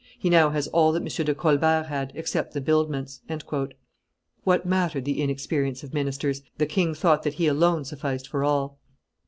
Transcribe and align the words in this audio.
He 0.17 0.31
now 0.31 0.49
has 0.49 0.65
all 0.69 0.91
that 0.93 1.01
M. 1.03 1.25
de 1.25 1.35
Colbert 1.35 1.83
had, 1.83 2.11
except 2.15 2.55
the 2.55 2.59
buildments." 2.59 3.21
What 4.43 4.65
mattered 4.65 5.05
the 5.05 5.21
inexperience 5.21 5.83
of 5.83 5.93
ministers? 5.93 6.41
The 6.57 6.65
king 6.65 6.95
thought 6.95 7.21
that 7.21 7.35
he 7.35 7.45
alone 7.45 7.85
sufficed 7.85 8.27
for 8.27 8.43
all. 8.43 8.79